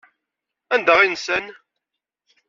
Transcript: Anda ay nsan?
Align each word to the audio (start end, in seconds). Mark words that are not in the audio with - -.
Anda 0.73 0.93
ay 0.99 1.09
nsan? 1.13 1.45